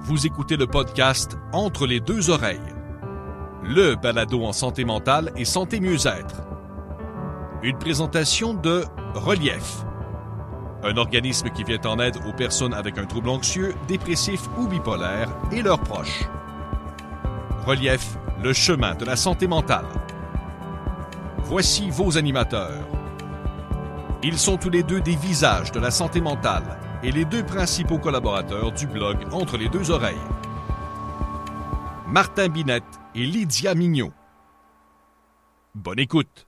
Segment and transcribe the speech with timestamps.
[0.00, 2.60] Vous écoutez le podcast Entre les deux oreilles,
[3.64, 6.42] le balado en santé mentale et santé mieux-être.
[7.62, 8.84] Une présentation de
[9.14, 9.84] Relief,
[10.84, 15.28] un organisme qui vient en aide aux personnes avec un trouble anxieux, dépressif ou bipolaire
[15.50, 16.28] et leurs proches.
[17.66, 19.86] Relief, le chemin de la santé mentale.
[21.38, 22.86] Voici vos animateurs.
[24.22, 27.98] Ils sont tous les deux des visages de la santé mentale et les deux principaux
[27.98, 30.16] collaborateurs du blog Entre les deux oreilles.
[32.06, 32.82] Martin Binette
[33.14, 34.12] et Lydia Mignot.
[35.74, 36.46] Bonne écoute.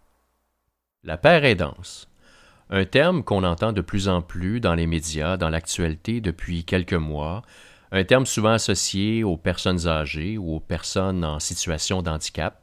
[1.05, 2.09] La paire aidance.
[2.69, 6.95] Un terme qu'on entend de plus en plus dans les médias, dans l'actualité depuis quelques
[6.95, 7.43] mois,
[7.93, 12.63] un terme souvent associé aux personnes âgées ou aux personnes en situation d'handicap.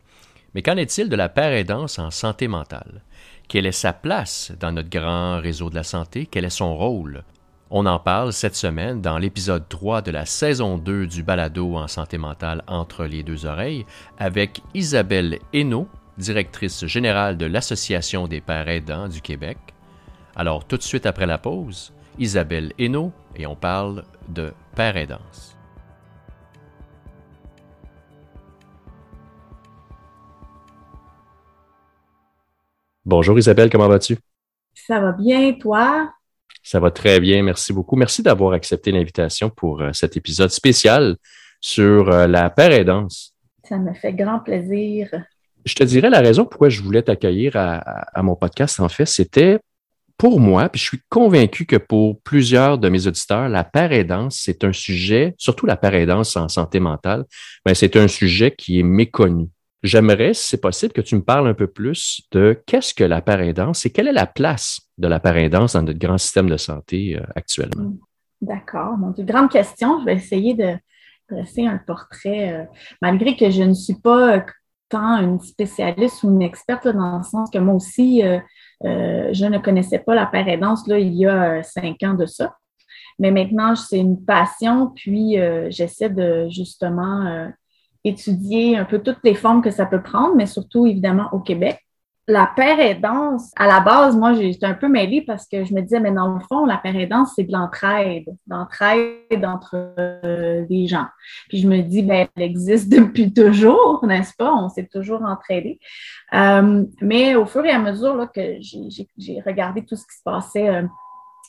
[0.54, 3.04] Mais qu'en est-il de la paire aidance en santé mentale?
[3.48, 6.26] Quelle est sa place dans notre grand réseau de la santé?
[6.26, 7.24] Quel est son rôle?
[7.70, 11.90] On en parle cette semaine dans l'épisode 3 de la saison 2 du balado en
[11.90, 13.86] santé mentale entre les deux oreilles
[14.18, 19.58] avec Isabelle Hainaut, directrice générale de l'Association des pères aidants du Québec.
[20.38, 25.58] Alors tout de suite après la pause, Isabelle Hainaut et on parle de père aidance.
[33.04, 34.18] Bonjour Isabelle, comment vas-tu?
[34.74, 36.14] Ça va bien, toi?
[36.68, 37.96] Ça va très bien, merci beaucoup.
[37.96, 41.16] Merci d'avoir accepté l'invitation pour euh, cet épisode spécial
[41.62, 43.34] sur euh, la paire aidance.
[43.64, 45.10] Ça me fait grand plaisir.
[45.64, 49.60] Je te dirais la raison pourquoi je voulais t'accueillir à, mon podcast, en fait, c'était
[50.18, 54.42] pour moi, puis je suis convaincu que pour plusieurs de mes auditeurs, la paire aidance,
[54.44, 57.24] c'est un sujet, surtout la paire aidance en santé mentale,
[57.66, 59.48] mais c'est un sujet qui est méconnu.
[59.84, 63.22] J'aimerais, si c'est possible, que tu me parles un peu plus de qu'est-ce que la
[63.22, 67.18] paraidance et quelle est la place de la paraidance dans notre grand système de santé
[67.18, 67.84] euh, actuellement.
[67.84, 67.98] Hmm.
[68.42, 68.98] D'accord.
[68.98, 70.00] Bon, grande question.
[70.02, 70.76] Je vais essayer de
[71.30, 72.64] dresser un portrait, euh,
[73.02, 74.46] malgré que je ne suis pas
[74.90, 78.40] tant une spécialiste ou une experte dans le sens que moi aussi, euh,
[78.82, 82.56] je ne connaissais pas la paraidance là, il y a cinq ans de ça.
[83.20, 85.36] Mais maintenant, c'est une passion, puis
[85.70, 87.50] j'essaie de justement
[88.04, 91.80] étudier un peu toutes les formes que ça peut prendre, mais surtout évidemment au Québec.
[92.30, 95.82] La paire aidance, à la base, moi, j'étais un peu mêlée parce que je me
[95.82, 100.88] disais, mais dans le fond, la paire aidance, c'est de l'entraide, d'entraide entre euh, des
[100.88, 101.06] gens.
[101.48, 104.54] Puis je me dis, ben, elle existe depuis toujours, n'est-ce pas?
[104.54, 105.80] On s'est toujours entraidé.
[106.34, 110.68] Euh, mais au fur et à mesure que j'ai regardé tout ce qui se passait,
[110.68, 110.84] euh,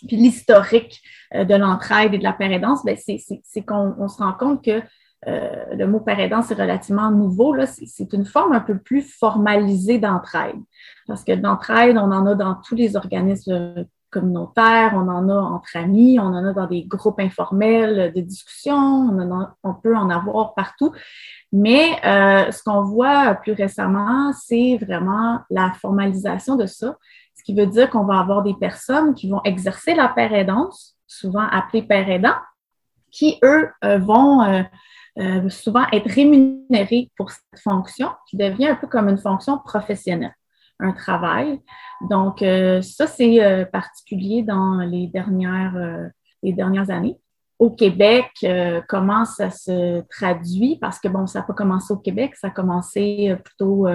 [0.06, 1.02] puis l'historique
[1.34, 4.80] de l'entraide et de la paire aidance, ben, c'est qu'on se rend compte que
[5.26, 7.56] euh, le mot parédance c'est relativement nouveau.
[7.66, 10.56] C'est une forme un peu plus formalisée d'entraide.
[11.06, 15.76] Parce que d'entraide, on en a dans tous les organismes communautaires, on en a entre
[15.76, 19.10] amis, on en a dans des groupes informels de discussion,
[19.62, 20.92] on, peut en avoir partout.
[21.52, 26.96] Mais euh, ce qu'on voit plus récemment, c'est vraiment la formalisation de ça,
[27.34, 31.46] ce qui veut dire qu'on va avoir des personnes qui vont exercer la paire-aidance, souvent
[31.50, 32.42] appelées père
[33.10, 34.64] qui, eux, euh, vont
[35.18, 40.34] euh, souvent être rémunéré pour cette fonction qui devient un peu comme une fonction professionnelle,
[40.78, 41.60] un travail.
[42.08, 45.76] Donc, euh, ça, c'est euh, particulier dans les dernières,
[46.42, 47.18] les dernières années.
[47.58, 48.30] Au Québec,
[48.88, 50.78] comment ça se traduit?
[50.80, 53.88] Parce que, bon, ça n'a pas commencé au Québec, ça a commencé plutôt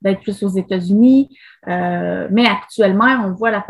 [0.00, 1.28] d'être plus aux États-Unis.
[1.66, 3.62] mais actuellement, on voit la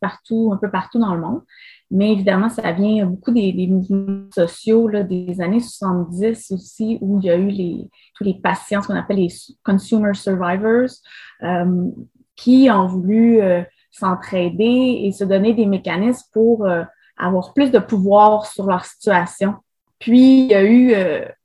[0.00, 1.42] partout, un peu partout dans le monde.
[1.90, 7.26] Mais évidemment, ça vient beaucoup des, mouvements sociaux là, des années 70 aussi, où il
[7.26, 9.32] y a eu les, tous les patients, ce qu'on appelle les
[9.64, 10.90] consumer survivors,
[11.42, 11.90] euh,
[12.34, 16.82] qui ont voulu euh, s'entraider et se donner des mécanismes pour euh,
[17.16, 19.54] avoir plus de pouvoir sur leur situation.
[20.00, 20.92] Puis, il y a eu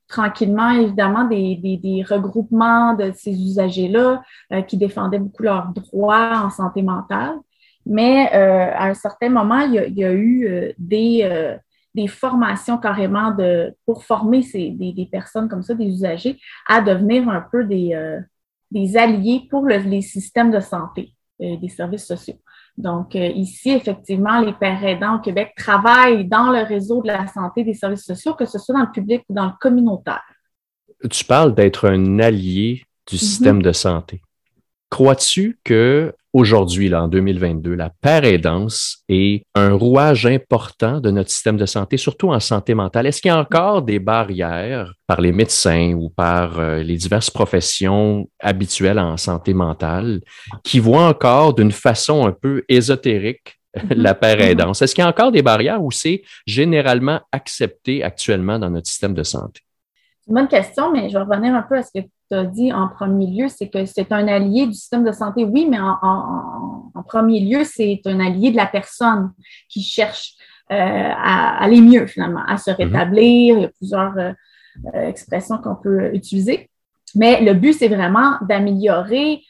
[0.09, 4.21] tranquillement, évidemment, des, des, des, regroupements de ces usagers-là
[4.67, 7.37] qui défendaient beaucoup leurs droits en santé mentale.
[7.85, 11.57] Mais euh, à un certain moment, il y a, eu euh, des, euh,
[11.95, 16.37] des, formations carrément de, pour former ces, des, des, personnes comme ça, des usagers,
[16.67, 18.19] à devenir un peu des,
[18.69, 22.39] des alliés pour les systèmes de santé, des services sociaux.
[22.77, 27.63] Donc, ici, effectivement, les pères aidants au Québec travaillent dans le réseau de la santé
[27.63, 30.23] des services sociaux, que ce soit dans le public ou dans le communautaire.
[31.09, 33.63] Tu parles d'être un allié du système mm-hmm.
[33.63, 34.21] de santé.
[34.89, 37.91] Crois-tu que aujourd'hui, en 2022, la
[38.23, 43.07] aidance est un rouage important de notre système de santé, surtout en santé mentale?
[43.07, 47.29] Est-ce qu'il y a encore des barrières par les médecins ou par euh, les diverses
[47.29, 50.21] professions habituelles en santé mentale
[50.63, 54.81] qui voient encore d'une façon un peu ésotérique la paire aidance.
[54.81, 59.13] Est-ce qu'il y a encore des barrières ou c'est généralement accepté actuellement dans notre système
[59.13, 59.61] de santé?
[60.19, 62.45] C'est une bonne question, mais je vais revenir un peu à ce que tu as
[62.45, 65.79] dit en premier lieu, c'est que c'est un allié du système de santé, oui, mais
[65.79, 69.31] en, premier lieu, c'est un allié de la personne
[69.67, 70.35] qui cherche
[70.71, 72.77] euh, à aller mieux finalement, à se mhm.
[72.77, 73.57] rétablir.
[73.57, 74.31] Il y a plusieurs euh,
[74.95, 76.69] euh, expressions qu'on peut utiliser.
[77.15, 79.41] Mais le but, c'est vraiment d'améliorer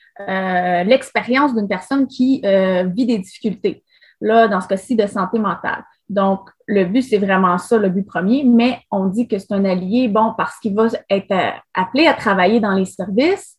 [0.85, 3.83] l'expérience d'une personne qui vit des difficultés.
[4.19, 5.83] Là, dans ce cas-ci, de santé mentale.
[6.11, 9.63] Donc, le but, c'est vraiment ça, le but premier, mais on dit que c'est un
[9.65, 11.33] allié, bon, parce qu'il va être
[11.73, 13.57] appelé à travailler dans les services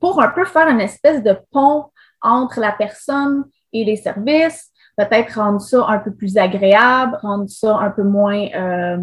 [0.00, 1.86] pour un peu faire une espèce de pont
[2.22, 7.76] entre la personne et les services, peut-être rendre ça un peu plus agréable, rendre ça
[7.76, 8.98] un peu moins euh,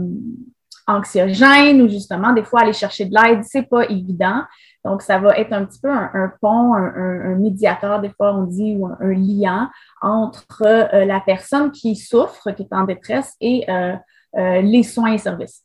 [0.88, 4.42] anxiogène ou justement, des fois, aller chercher de l'aide, c'est pas évident.
[4.86, 8.76] Donc, ça va être un petit peu un, pont, un, médiateur, des fois on dit,
[8.78, 9.72] ou un, lien
[10.02, 13.96] entre euh, la personne qui souffre, qui est en détresse, et euh,
[14.34, 15.64] les soins et services.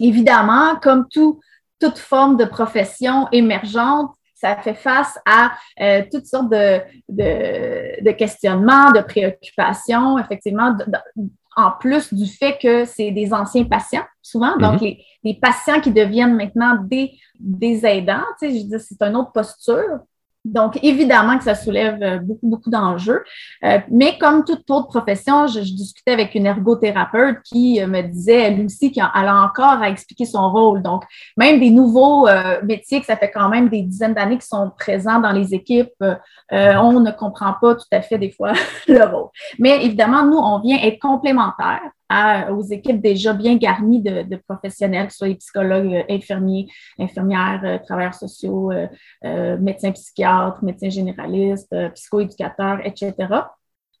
[0.00, 1.40] Évidemment, comme tout,
[1.80, 8.90] toute forme de profession émergente, ça fait face à euh, toutes sortes de, de, questionnements,
[8.92, 10.76] de préoccupations, effectivement,
[11.56, 14.94] en plus du fait que c'est des anciens patients, souvent, donc mhm.
[15.24, 19.32] les, patients qui deviennent maintenant des, des aidants, tu sais, je dis, c'est une autre
[19.32, 20.00] posture.
[20.44, 23.24] Donc, évidemment que ça soulève euh, beaucoup, beaucoup d'enjeux.
[23.64, 28.42] Euh, mais comme toute autre profession, je, discutais avec une ergothérapeute qui euh, me disait,
[28.42, 30.82] elle aussi, qu'elle a encore à expliquer son rôle.
[30.82, 31.04] Donc,
[31.38, 32.28] même des nouveaux
[32.62, 35.92] métiers, que ça fait quand même des dizaines d'années qui sont présents dans les équipes,
[36.50, 38.52] on ne comprend pas tout à fait des fois
[38.88, 39.28] le rôle.
[39.58, 45.12] Mais évidemment, nous, on vient être complémentaires aux équipes déjà bien garnies de, professionnels, que
[45.12, 46.66] ce soit les psychologues, euh, infirmiers,
[46.98, 53.14] infirmières, euh, travailleurs sociaux, euh, médecins psychiatres, médecins généralistes, psychoéducateurs, etc.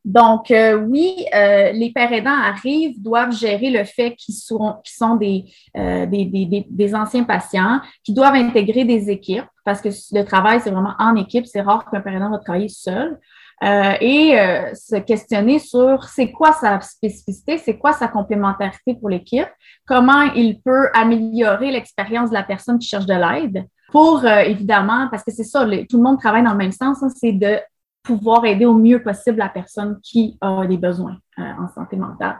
[0.04, 0.52] Donc,
[0.86, 4.76] oui, les pères aidants arrivent, doivent gérer le fait qu'ils sont,
[5.18, 11.16] des, anciens patients, qui doivent intégrer des équipes, parce que le travail, c'est vraiment en
[11.16, 11.46] équipe.
[11.46, 13.18] C'est rare qu'un père aidant va travailler seul.
[13.62, 19.08] Euh, et euh, se questionner sur c'est quoi sa spécificité, c'est quoi sa complémentarité pour
[19.08, 19.48] l'équipe,
[19.86, 25.08] comment il peut améliorer l'expérience de la personne qui cherche de l'aide pour, euh, évidemment,
[25.08, 27.58] parce que c'est ça, tout le monde travaille dans le même sens, hein, c'est de
[28.02, 32.38] pouvoir aider au mieux possible la personne qui a des besoins en santé mentale.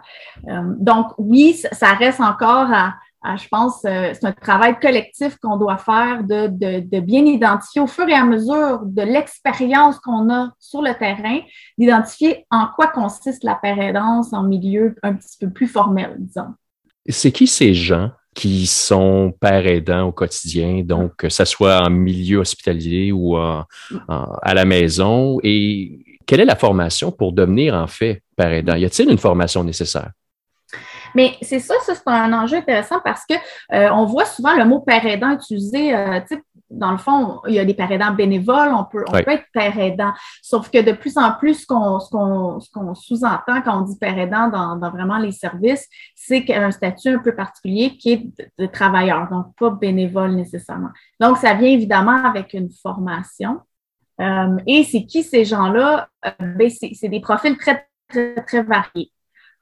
[0.79, 2.95] donc, oui, ça reste encore à,
[3.25, 7.87] je pense que euh, c'est un travail collectif qu'on doit faire de, bien identifier au
[7.87, 11.41] fur et à mesure de l'expérience qu'on a sur le terrain,
[11.79, 16.55] d'identifier en quoi consiste la pérédance en milieu un petit peu plus formel, disons.
[17.09, 21.91] C'est qui ces gens qui sont pères aidants au quotidien, donc que ce soit en
[21.91, 23.67] milieu hospitalier ou à
[24.55, 28.75] la maison, et quelle est la formation pour devenir en fait père aidant?
[28.75, 30.11] Y a-t-il une formation nécessaire?
[31.15, 33.35] Mais c'est ça, ça c'est un enjeu intéressant parce que
[33.73, 36.21] euh, on voit souvent le mot père aidant utilisé, euh,
[36.71, 39.47] dans le fond, il y a des pères aidants bénévoles, on peut, on peut être
[39.53, 40.13] père aidant.
[40.43, 44.77] Sauf que de plus en plus, ce qu'on sous-entend quand on dit père aidant dans,
[44.77, 48.49] dans vraiment les services, c'est qu'il y a un statut un peu particulier qui est
[48.59, 50.91] de, travailleur, donc pas bénévole nécessairement.
[51.21, 53.61] Donc, ça vient évidemment avec une formation.
[54.21, 56.09] Euh, et c'est qui ces gens-là?
[56.41, 59.13] Ben, c'est des profils très, très, très variés.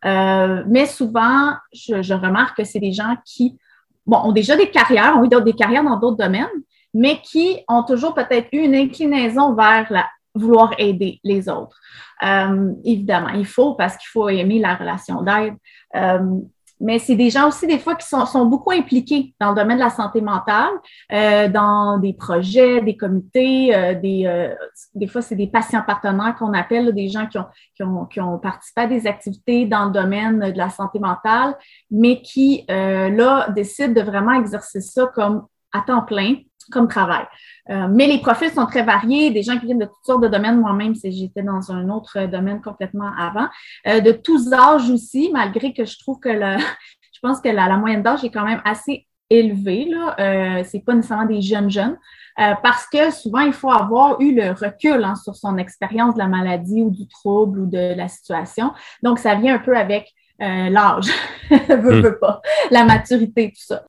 [0.04, 3.58] Euh, mais souvent, je, remarque que c'est des gens qui
[4.06, 6.46] bon, ont déjà des carrières, ont eu des carrières dans d'autres domaines,
[6.92, 11.78] mais qui ont toujours peut-être eu une inclinaison vers la, vouloir aider les autres.
[12.22, 15.54] Euh, évidemment, il faut parce qu'il faut aimer la relation d'aide.
[15.96, 16.40] Euh,
[16.82, 19.78] mais c'est des gens aussi, des fois, qui sont, sont, beaucoup impliqués dans le domaine
[19.78, 20.72] de la santé mentale,
[21.12, 24.52] euh, dans des projets, des comités, euh, des, euh,
[24.94, 27.46] des fois, c'est des patients partenaires qu'on appelle, des gens qui ont,
[27.76, 31.56] qui, ont, qui ont participé à des activités dans le domaine de la santé mentale,
[31.90, 36.36] mais qui, là, décident de vraiment exercer ça comme à temps plein,
[36.70, 37.26] comme travail.
[37.70, 40.28] Euh, mais les profils sont très variés, des gens qui viennent de toutes sortes de
[40.28, 40.60] domaines.
[40.60, 43.48] Moi-même, j'étais dans un autre domaine complètement avant.
[43.86, 46.58] Euh, de tous âges aussi, malgré que je trouve que le,
[47.12, 49.86] je pense que la, moyenne d'âge est quand même assez élevée.
[49.86, 50.16] Là.
[50.18, 51.96] Euh, c'est pas nécessairement des jeunes jeunes.
[52.40, 56.18] Euh, parce que souvent, il faut avoir eu le recul hein, sur son expérience de
[56.18, 58.72] la maladie ou du trouble ou de la situation.
[59.02, 61.06] Donc, ça vient un peu avec l'âge,
[61.50, 62.02] veux, hmm.
[62.02, 62.42] veux pas,
[62.72, 63.84] la maturité, tout ça.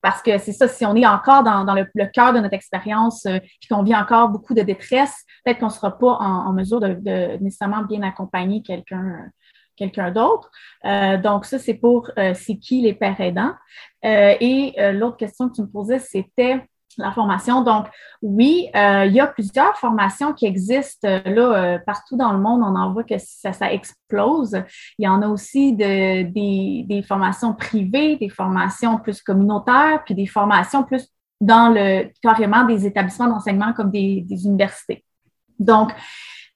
[0.00, 3.38] Parce que c'est ça, si on est encore dans, le, cœur de notre expérience, euh,
[3.60, 7.36] puis qu'on vit encore beaucoup de détresse, peut-être qu'on ne sera pas en, mesure de,
[7.42, 9.30] nécessairement bien accompagner quelqu'un
[9.76, 10.50] quelqu'un d'autre.
[10.86, 13.54] Euh, donc, ça, c'est pour euh, c'est qui les pères aidants.
[14.02, 16.64] et l'autre question que tu me posais, c'était
[16.98, 17.62] la formation.
[17.62, 17.86] Donc,
[18.22, 22.38] oui, euh, il y a plusieurs formations qui existent euh, là euh, partout dans le
[22.38, 22.62] monde.
[22.62, 24.60] On en voit que ça, ça explose.
[24.98, 30.14] Il y en a aussi de, des, des, formations privées, des formations plus communautaires, puis
[30.14, 31.08] des formations plus
[31.40, 35.04] dans le carrément des établissements d'enseignement comme des, des universités.
[35.58, 35.92] Donc,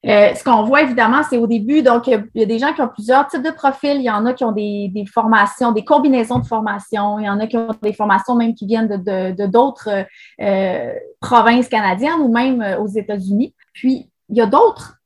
[0.05, 2.83] euh, ce qu'on voit évidemment, c'est au début, donc il y a des gens qui
[2.83, 3.97] ont plusieurs types de profils.
[3.97, 7.21] Il y en a qui ont des, des formations, des combinaisons de formations.
[7.21, 10.93] Il y en a qui ont des formations même qui viennent de d'autres de, euh,
[11.21, 13.55] provinces canadiennes ou même euh, aux États-Unis.
[13.73, 14.97] Puis, il y a d'autres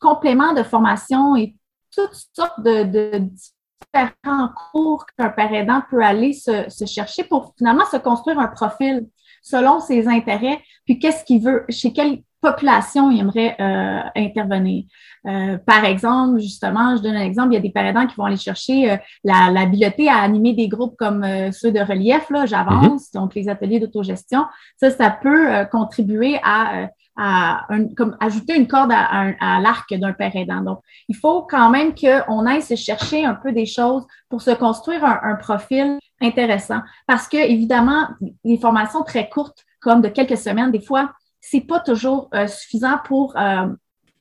[0.00, 1.54] compléments de formation et
[1.94, 7.54] toutes sortes de, de différents cours qu'un père aidant peut aller se, se chercher pour
[7.58, 9.06] finalement se construire un profil
[9.42, 14.84] selon ses intérêts, puis qu'est-ce qu'il veut, chez quel population aimerait euh, intervenir.
[15.26, 18.24] Euh, par exemple, justement, je donne un exemple, il y a des parents qui vont
[18.24, 23.08] aller chercher euh, la, l'habileté à animer des groupes comme ceux de relief, là, j'avance,
[23.08, 23.14] mm-hmm.
[23.14, 24.44] donc les ateliers d'autogestion.
[24.76, 30.34] Ça, ça peut contribuer à, à comme ajouter une corde à, à, l'arc d'un père
[30.36, 30.60] aidant.
[30.60, 34.52] Donc, il faut quand même qu'on aille se chercher un peu des choses pour se
[34.52, 36.80] construire un, un profil intéressant.
[37.06, 38.08] Parce que, évidemment,
[38.44, 41.10] les formations très courtes, comme de quelques semaines, des fois,
[41.50, 43.68] c'est pas toujours euh, suffisant pour euh,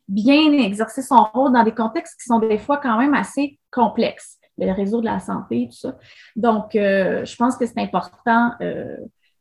[0.07, 4.37] bien exercer son rôle dans des contextes qui sont des fois quand même assez complexes,
[4.57, 5.97] le réseau de la santé, tout ça.
[6.35, 8.51] Donc, euh, je pense que c'est important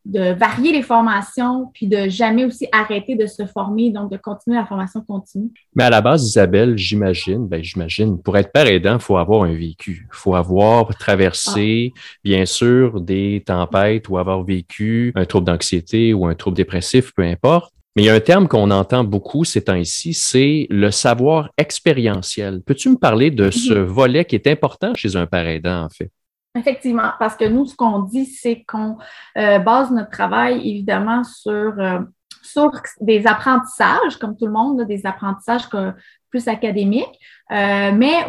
[0.04, 4.56] de varier les formations, puis de jamais aussi arrêter de se former, donc de continuer
[4.56, 5.50] la formation continue.
[5.75, 9.44] Mais à la base, Isabelle, j'imagine, ben j'imagine, pour être père aidant, il faut avoir
[9.44, 10.06] un vécu.
[10.11, 12.00] Il faut avoir traversé, ah.
[12.23, 17.23] bien sûr, des tempêtes ou avoir vécu un trouble d'anxiété ou un trouble dépressif, peu
[17.23, 17.73] importe.
[17.96, 22.61] Mais il y a un terme qu'on entend beaucoup ces temps-ci, c'est le savoir expérientiel.
[22.61, 23.84] Peux-tu me parler de ce mhm.
[23.84, 26.11] volet qui est important chez un père aidant, en fait?
[26.56, 28.96] Effectivement, parce que nous, ce qu'on dit, c'est qu'on
[29.37, 31.99] euh, base notre travail évidemment sur, euh,
[32.42, 32.70] sur
[33.00, 35.68] des apprentissages, comme tout le monde, des apprentissages
[36.30, 37.18] plus académiques,
[37.50, 38.26] euh, mais,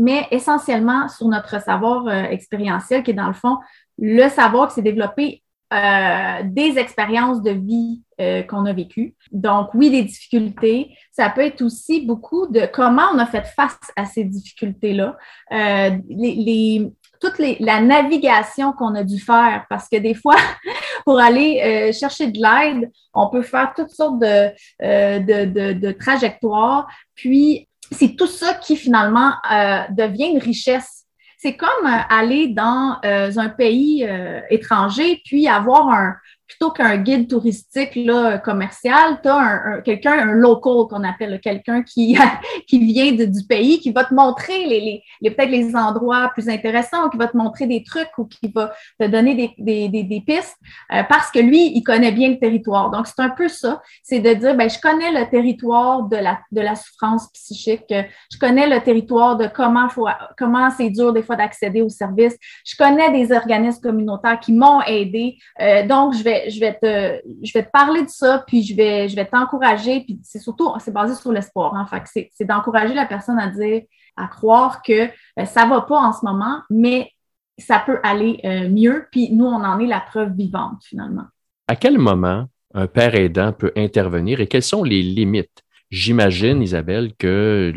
[0.00, 3.58] mais essentiellement sur notre savoir expérientiel, qui est dans le fond
[3.98, 8.02] le savoir qui s'est développé des expériences de vie
[8.48, 9.16] qu'on a vécues.
[9.32, 10.96] Donc, oui, des difficultés.
[11.10, 15.16] Ça peut être aussi beaucoup de comment on a fait face à ces difficultés-là.
[15.50, 16.92] les, les,
[17.24, 20.36] toute la navigation qu'on a dû faire, parce que des fois,
[21.04, 24.50] pour aller euh, chercher de l'aide, on peut faire toutes sortes de,
[24.82, 31.03] euh, de, trajectoires, puis c'est tout ça qui finalement euh, devient une richesse.
[31.44, 34.08] C'est comme aller dans un pays
[34.48, 40.32] étranger, puis avoir un, plutôt qu'un guide touristique là, commercial, tu as un, quelqu'un, un
[40.32, 42.16] local qu'on appelle, quelqu'un qui,
[42.68, 47.06] qui vient du pays, qui va te montrer les, les, peut-être les endroits plus intéressants,
[47.06, 50.02] ou qui va te montrer des trucs ou qui va te donner des, des, des,
[50.02, 50.56] des pistes
[50.92, 52.90] euh, parce que lui, il connaît bien le territoire.
[52.90, 56.40] Donc, c'est un peu ça, c'est de dire, ben, je connais le territoire de la,
[56.52, 57.92] de la souffrance psychique,
[58.32, 62.36] je connais le territoire de comment, faut, comment c'est dur des fois d'accéder aux services,
[62.64, 67.20] je connais des organismes communautaires qui m'ont aidé, euh, donc je vais je vais te,
[67.42, 70.00] je vais te parler de ça, puis je vais, je vais t'encourager.
[70.00, 71.74] Puis c'est surtout, c'est basé sur l'espoir.
[71.74, 73.82] Hein, fait c'est, d'encourager la personne à dire,
[74.16, 77.10] à croire que euh, ça va pas en ce moment, mais
[77.58, 79.06] ça peut aller euh, mieux.
[79.10, 81.24] Puis nous, on en est la preuve vivante finalement.
[81.68, 85.63] À quel moment un père aidant peut intervenir et quelles sont les limites?
[85.90, 87.72] J'imagine, Isabelle, que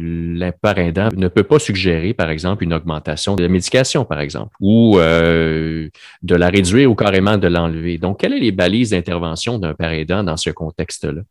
[0.77, 4.97] aidant ne peut pas suggérer, par exemple, une augmentation de la médication, par exemple, ou
[4.97, 5.87] euh,
[6.23, 7.97] de la réduire ou carrément de l'enlever.
[7.97, 11.21] Donc, quelles sont les balises d'intervention d'un père aidant dans ce contexte-là?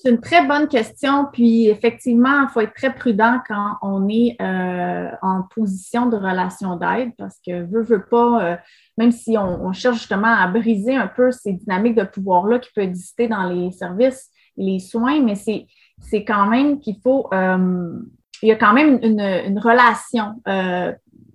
[0.00, 1.26] C'est une très bonne question.
[1.32, 6.76] Puis, effectivement, il faut être très prudent quand on est euh, en position de relation
[6.76, 8.56] d'aide parce que veut, veut pas, euh,
[8.96, 12.70] même si on, on, cherche justement à briser un peu ces dynamiques de pouvoir-là qui
[12.72, 17.98] peuvent exister dans les services, les soins, mais c'est quand même qu'il faut, euh,
[18.42, 20.92] il y a quand même une, relation euh,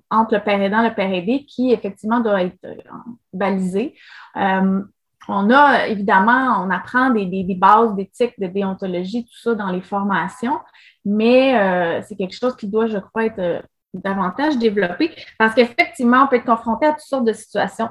[0.10, 2.76] entre le père aidant et le père aidé qui, effectivement, doit être euh,
[3.34, 3.96] balisée.
[4.36, 9.82] on a, évidemment, on apprend des, des, bases d'éthique, de déontologie, tout ça dans les
[9.82, 10.60] formations,
[11.06, 13.64] mais c'est quelque chose qui doit, je crois, être
[13.94, 17.90] davantage développé parce qu'effectivement, on peut être confronté à toutes sortes de situations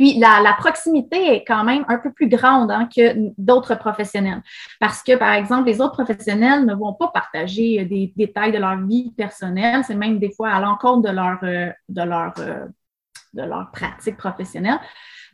[0.00, 4.40] puis la, proximité est quand même un peu plus grande hein, que d'autres professionnels.
[4.78, 8.78] Parce que, par exemple, les autres professionnels ne vont pas partager des détails de leur
[8.78, 9.84] vie personnelle.
[9.86, 12.64] C'est même des fois à l'encontre de leur, euh, de leur, euh,
[13.34, 14.80] de leur pratique professionnelle.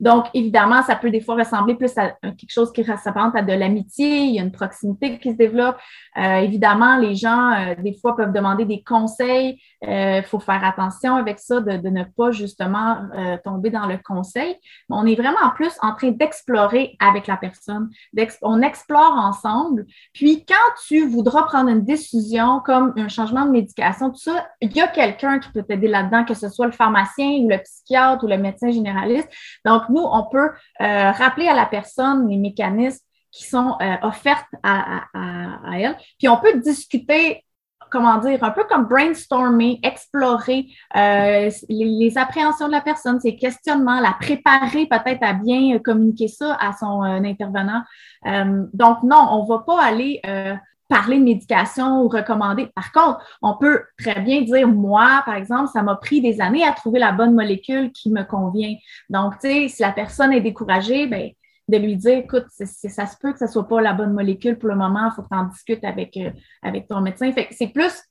[0.00, 3.52] Donc, évidemment, ça peut des fois ressembler plus à quelque chose qui s'apparente à de
[3.52, 5.76] l'amitié, il y a une proximité qui se développe.
[6.18, 9.60] Euh, évidemment, les gens, euh, des fois, peuvent demander des conseils.
[9.82, 12.96] Il euh, faut faire attention avec ça, de, de ne pas justement
[13.44, 14.56] tomber dans le conseil.
[14.88, 17.90] On est vraiment en plus en train d'explorer avec la personne.
[18.42, 19.86] On explore ensemble.
[20.12, 20.54] Puis, quand
[20.86, 24.88] tu voudras prendre une décision comme un changement de médication, tout ça, il y a
[24.88, 28.38] quelqu'un qui peut t'aider là-dedans, que ce soit le pharmacien ou le psychiatre ou le
[28.38, 29.28] médecin généraliste.
[29.64, 30.50] Donc, nous, on peut
[30.80, 35.04] rappeler à la personne les mécanismes qui sont euh, offertes à,
[35.74, 35.96] elle.
[36.18, 37.42] Puis on peut discuter
[37.88, 40.66] comment dire, un peu comme brainstormer, explorer
[40.96, 46.56] euh, les, appréhensions de la personne, ses questionnements, la préparer peut-être à bien communiquer ça
[46.60, 47.82] à son euh, intervenant.
[48.72, 50.20] donc, non, on ne va pas aller
[50.88, 52.66] parler de médication ou recommander.
[52.74, 56.64] Par contre, on peut très bien dire, moi, par exemple, ça m'a pris des années
[56.64, 58.74] à trouver la bonne molécule qui me convient.
[59.10, 61.30] Donc, tu sais, si la personne est découragée, ben
[61.68, 64.58] de lui dire, écoute, ça se peut que ce ne soit pas la bonne molécule
[64.58, 66.30] pour le moment, il faut que tu en discutes avec, euh,
[66.62, 67.32] avec ton médecin.
[67.32, 68.02] Fait c'est plus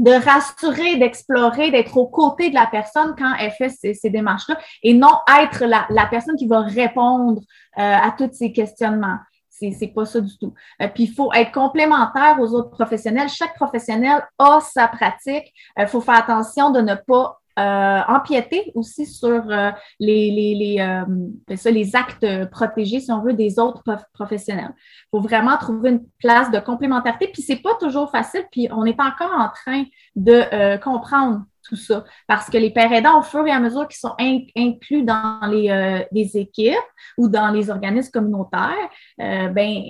[0.00, 4.92] de rassurer, d'explorer, d'être aux côtés de la personne quand elle fait ces, démarches-là et
[4.92, 7.40] non être la, personne qui va répondre
[7.78, 9.18] euh, à tous ces questionnements.
[9.56, 10.52] C'est, pas ça du tout.
[10.82, 13.28] Euh, puis il faut être complémentaire aux autres professionnels.
[13.28, 15.52] Chaque professionnel a sa pratique.
[15.78, 19.70] Il faut faire attention de ne pas euh, empiéter aussi sur euh,
[20.00, 24.72] les, les, les, euh, ça, les actes protégés, si on veut, des autres professionnels.
[24.74, 28.84] Il faut vraiment trouver une place de complémentarité, puis c'est pas toujours facile, puis on
[28.84, 29.84] est encore en train
[30.16, 32.04] de comprendre tout ça.
[32.26, 34.14] Parce que les pères aidants, au fur et à mesure qu'ils sont
[34.56, 36.74] inclus dans les, les, équipes
[37.16, 39.82] ou dans les organismes communautaires, ben,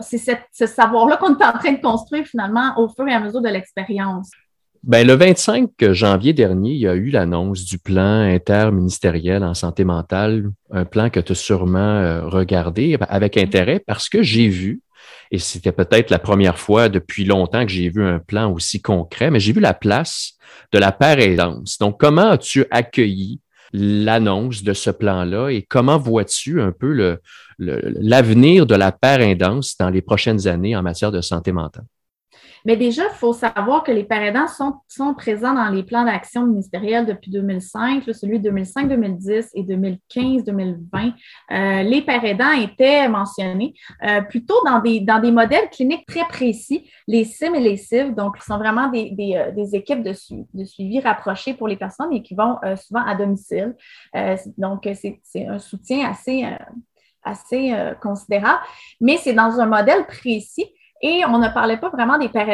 [0.00, 0.18] c'est
[0.52, 3.48] ce savoir-là qu'on est en train de construire finalement au fur et à mesure de
[3.48, 4.30] l'expérience.
[4.82, 9.84] Ben, le 25 janvier dernier, il y a eu l'annonce du plan interministériel en santé
[9.84, 14.80] mentale, un plan que tu as sûrement euh, regardé avec intérêt parce que j'ai vu,
[15.30, 19.30] et c'était peut-être la première fois depuis longtemps que j'ai vu un plan aussi concret,
[19.30, 20.32] mais j'ai vu la place
[20.72, 21.78] de la aidance.
[21.78, 23.40] Donc, comment as-tu accueilli
[23.72, 27.18] l'annonce de ce plan-là et comment vois-tu un peu
[27.58, 31.84] l'avenir de la aidance dans les prochaines années en matière de santé mentale?
[32.64, 36.46] Mais déjà, il faut savoir que les parents sont, sont présents dans les plans d'action
[36.46, 41.12] ministériels depuis 2005, celui de 2005-2010 et 2015-2020.
[41.52, 46.90] Euh, les parents étaient mentionnés euh, plutôt dans des, dans des modèles cliniques très précis,
[47.06, 50.14] les CIM et les CIV, donc ils sont vraiment des, des, euh, des équipes de,
[50.54, 53.74] de, suivi rapprochées pour les personnes et qui vont euh, souvent à domicile.
[54.58, 56.44] donc, c'est un soutien assez
[57.22, 58.60] assez considérable,
[59.00, 62.48] mais c'est dans un modèle précis et on ne parlait pas vraiment des pères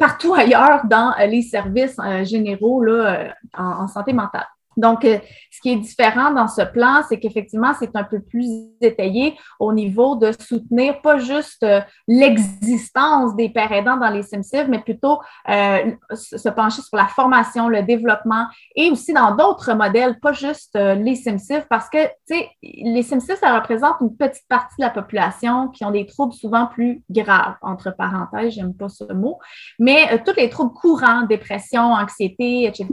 [0.00, 4.46] partout ailleurs dans euh, les services euh, généraux là, euh, en, santé mentale.
[4.76, 5.18] Donc, euh,
[5.50, 8.46] ce qui est différent dans ce plan, c'est qu'effectivement, c'est un peu plus
[8.80, 14.68] étayé au niveau de soutenir pas juste euh, l'existence des pères aidants dans les SIMCIV,
[14.68, 20.18] mais plutôt euh, se pencher sur la formation, le développement et aussi dans d'autres modèles,
[20.20, 24.76] pas juste les SIMCIV, parce que, tu sais, les SIMCIV, ça représente une petite partie
[24.78, 29.12] de la population qui ont des troubles souvent plus graves, entre parenthèses, j'aime pas ce
[29.12, 29.38] mot,
[29.78, 32.86] mais tous les troubles courants, dépression, anxiété, etc.,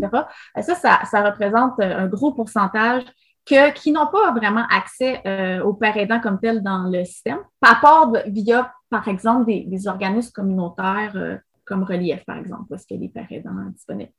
[0.62, 3.04] ça, ça représente euh, un gros pourcentage
[3.46, 7.76] que, qui n'ont pas vraiment accès euh, aux pères comme tel dans le système, à
[7.76, 13.00] part via, par exemple, des, organismes communautaires euh, comme Relief, par exemple, parce qu'il y
[13.04, 14.12] a des pères aidants disponibles.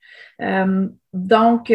[1.14, 1.72] donc,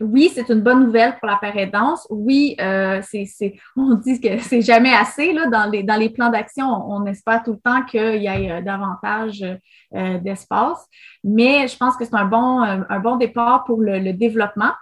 [0.00, 2.06] oui, c'est une bonne nouvelle pour la père aidance.
[2.08, 2.56] Oui,
[3.76, 6.66] on dit que c'est jamais assez là, dans, les, dans les plans d'action.
[6.66, 9.44] On, espère tout le temps qu'il y ait davantage
[9.92, 10.86] d'espace.
[11.22, 14.72] Mais je pense que c'est un bon, un bon départ pour le développement.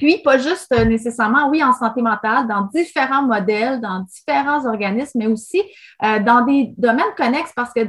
[0.00, 5.18] Puis, pas juste euh, nécessairement, oui, en santé mentale, dans différents modèles, dans différents organismes,
[5.18, 5.62] mais aussi
[6.02, 7.80] euh, dans des domaines connexes parce que,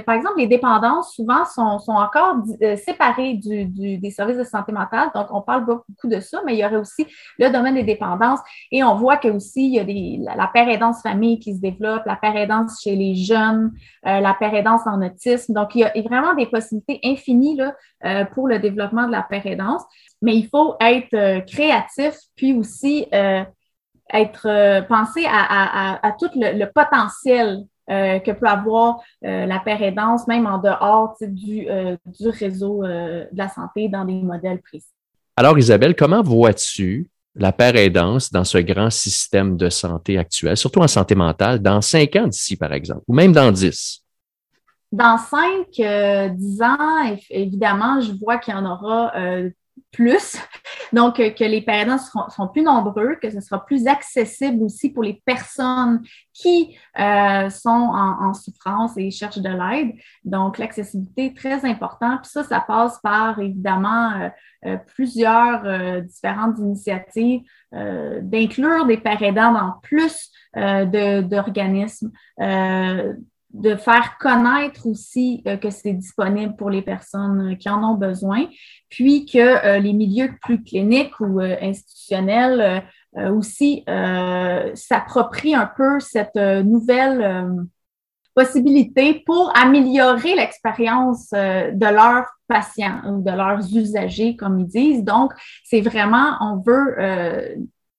[0.00, 4.44] par exemple, les dépendances souvent sont, sont encore euh, séparées du, du, des services de
[4.44, 5.08] santé mentale.
[5.14, 7.06] Donc, on parle beaucoup de ça, mais il y aurait aussi
[7.38, 11.00] le domaine des dépendances et on voit que aussi il y a des, la, aidance
[11.00, 13.72] famille qui se développe, la aidance chez les jeunes,
[14.02, 15.54] la aidance en autisme.
[15.54, 19.82] Donc, il y a vraiment des possibilités infinies là, pour le développement de la aidance
[20.24, 23.44] mais il faut être euh, créatif, puis aussi euh,
[24.12, 31.14] être euh, pensé à, tout le, potentiel que peut avoir la aidance, même en dehors
[31.20, 31.66] du,
[32.06, 34.88] du réseau de la santé dans des modèles précis.
[35.36, 40.88] Alors, Isabelle, comment vois-tu la aidance dans ce grand système de santé actuel, surtout en
[40.88, 44.02] santé mentale, dans cinq ans d'ici, par exemple, ou même dans dix?
[44.90, 45.66] Dans cinq,
[46.36, 49.12] dix ans, évidemment, je vois qu'il y en aura
[49.92, 50.36] plus.
[50.92, 55.02] Donc, euh, que les parents seront, plus nombreux, que ce sera plus accessible aussi pour
[55.02, 59.94] les personnes qui euh, sont en, souffrance et cherchent de l'aide.
[60.24, 62.22] Donc, l'accessibilité est très importante.
[62.22, 64.30] Puis ça, ça passe par, évidemment,
[64.66, 72.10] euh, plusieurs différentes initiatives d'inclure des parents dans plus d'organismes
[73.54, 77.94] de faire connaître aussi euh, que c'est disponible pour les personnes euh, qui en ont
[77.94, 78.48] besoin,
[78.90, 82.82] puis que euh, les milieux plus cliniques ou institutionnels
[83.16, 83.84] aussi
[84.74, 87.64] s'approprient un peu cette nouvelle
[88.34, 95.04] possibilité pour améliorer l'expérience de leurs patients ou de leurs usagers, comme ils disent.
[95.04, 96.96] Donc, c'est vraiment, on veut,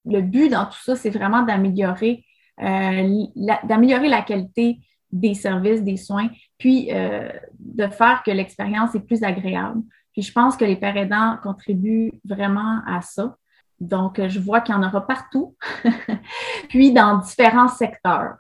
[0.06, 2.26] le but dans tout ça, c'est vraiment d'améliorer
[2.58, 4.80] d'améliorer la qualité
[5.16, 9.82] des services, des soins, puis euh, de faire que l'expérience est plus agréable.
[10.12, 13.36] Puis je pense que les pères aidants contribuent vraiment à ça.
[13.80, 15.56] Donc, je vois qu'il y en aura partout,
[16.70, 18.36] puis dans différents secteurs.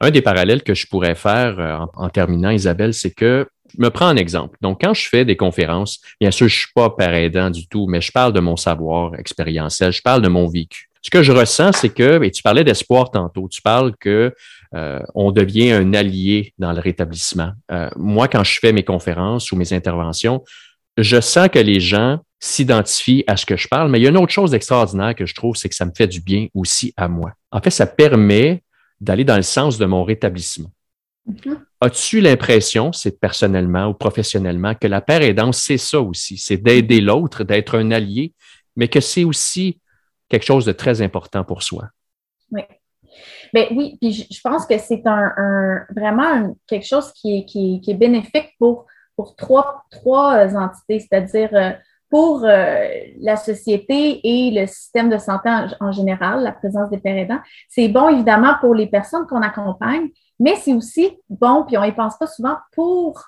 [0.00, 3.90] Un des parallèles que je pourrais faire euh, en, terminant, Isabelle, c'est que je me
[3.90, 4.56] prends un exemple.
[4.60, 7.86] Donc, quand je fais des conférences, bien sûr, je suis pas père aidant du tout,
[7.88, 10.88] mais je parle de mon savoir expérientiel, je parle de mon vécu.
[11.06, 14.34] Ce que je ressens, c'est que, et tu parlais d'espoir tantôt, tu parles que
[14.74, 17.52] euh, on devient un allié dans le rétablissement.
[17.70, 20.42] Euh, moi, quand je fais mes conférences ou mes interventions,
[20.96, 24.10] je sens que les gens s'identifient à ce que je parle, mais il y a
[24.10, 26.92] une autre chose extraordinaire que je trouve, c'est que ça me fait du bien aussi
[26.96, 27.34] à moi.
[27.52, 28.64] En fait, ça permet
[29.00, 30.72] d'aller dans le sens de mon rétablissement.
[31.30, 31.56] Mm-hmm.
[31.82, 37.00] As-tu l'impression, c'est personnellement ou professionnellement, que la paire aidance, c'est ça aussi, c'est d'aider
[37.00, 38.32] l'autre, d'être un allié,
[38.74, 39.78] mais que c'est aussi
[40.28, 41.88] quelque chose de très important pour soi?
[42.50, 42.62] Oui,
[43.52, 47.94] Bien, oui, puis je, pense que c'est un, vraiment quelque chose qui est, qui, est,
[47.94, 51.70] bénéfique pour, pour trois, trois entités, c'est-à-dire euh,
[52.10, 52.88] pour euh,
[53.20, 57.40] la société et le système de santé en, général, la présence des pères aidants.
[57.68, 60.08] C'est bon, évidemment, pour les personnes qu'on accompagne,
[60.38, 63.24] mais c'est aussi bon, puis on n'y pense pas souvent, pour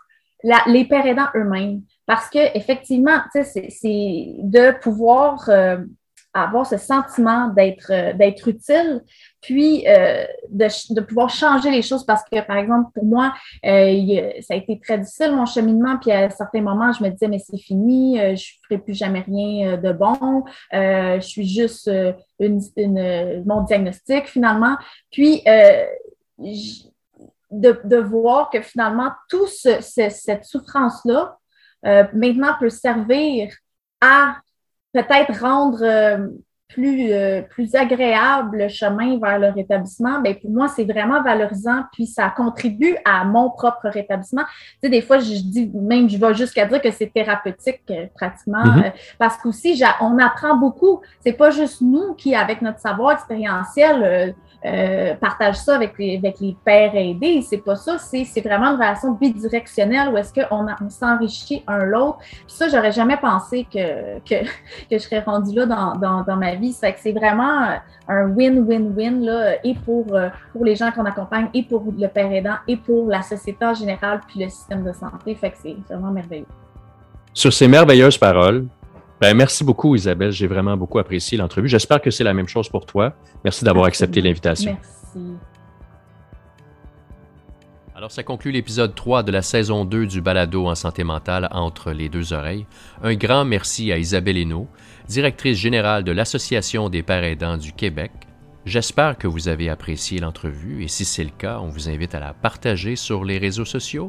[0.66, 1.82] les pères aidants eux-mêmes.
[2.06, 5.78] Parce que effectivement, c'est de pouvoir euh,
[6.42, 9.02] avoir ce sentiment d'être euh, d'être utile,
[9.40, 14.54] puis euh, de, pouvoir changer les choses parce que, par exemple, pour moi, euh, ça
[14.54, 17.58] a été très difficile mon cheminement, puis à certains moments, je me disais, mais c'est
[17.58, 18.36] fini, je ne
[18.68, 21.90] ferai plus jamais rien de bon, je suis juste
[22.36, 24.76] mon diagnostic finalement.
[25.10, 25.42] Puis,
[27.50, 31.38] de, de, voir que finalement, toute cette souffrance-là,
[32.12, 33.52] maintenant peut servir
[34.00, 34.36] à
[35.02, 36.28] peut-être rendre euh,
[36.68, 41.84] plus, euh, plus agréable le chemin vers le rétablissement, bien, pour moi, c'est vraiment valorisant,
[41.92, 44.42] puis ça contribue à mon propre rétablissement.
[44.44, 48.06] Tu sais, des fois, je dis, même, je vais jusqu'à dire que c'est thérapeutique euh,
[48.14, 48.92] pratiquement, mm-hmm.
[49.18, 51.00] parce qu'aussi, on apprend beaucoup.
[51.20, 56.40] C'est pas juste nous qui, avec notre savoir expérientiel, euh, partage ça avec les, avec
[56.40, 57.42] les pères aidés.
[57.42, 62.18] C'est pas ça, c'est vraiment une relation bidirectionnelle où est-ce qu'on on, s'enrichit un l'autre.
[62.18, 64.48] Puis ça, j'aurais jamais pensé que, que, que,
[64.90, 66.72] je serais rendue là dans, dans, dans ma vie.
[66.72, 71.48] C'est que c'est vraiment un win-win-win là, et pour, euh, pour les gens qu'on accompagne,
[71.54, 74.92] et pour le père aidant, et pour la société en général, puis le système de
[74.92, 75.34] santé.
[75.34, 76.46] Fait que c'est vraiment merveilleux.
[77.32, 78.66] Sur ces merveilleuses paroles,
[79.20, 80.30] ben, merci beaucoup, Isabelle.
[80.30, 81.68] J'ai vraiment beaucoup apprécié l'entrevue.
[81.68, 83.12] J'espère que c'est la même chose pour toi.
[83.44, 84.76] Merci d'avoir accepté l'invitation.
[84.80, 85.36] Merci.
[87.98, 91.90] Alors, ça conclut l'épisode 3 de la saison 2 du balado en santé mentale entre
[91.90, 92.64] les deux oreilles.
[93.02, 94.68] Un grand merci à Isabelle Hainaut,
[95.08, 98.12] directrice générale de l'Association des pères aidants du Québec.
[98.64, 102.20] J'espère que vous avez apprécié l'entrevue et si c'est le cas, on vous invite à
[102.20, 104.06] la partager sur les réseaux sociaux.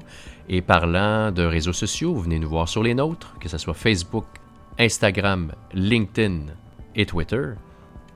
[0.49, 4.27] Et parlant de réseaux sociaux, venez nous voir sur les nôtres, que ce soit Facebook,
[4.77, 6.41] Instagram, LinkedIn
[6.95, 7.53] et Twitter.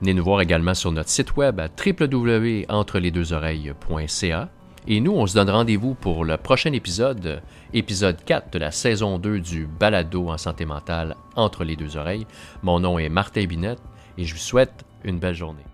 [0.00, 4.50] Venez nous voir également sur notre site web à www.entrelesdeuxoreilles.ca.
[4.86, 7.42] Et nous, on se donne rendez-vous pour le prochain épisode,
[7.72, 12.26] épisode 4 de la saison 2 du Balado en santé mentale entre les deux oreilles.
[12.62, 13.80] Mon nom est Martin Binette
[14.18, 15.64] et je vous souhaite une belle journée.